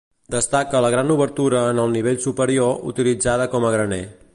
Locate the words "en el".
1.75-1.95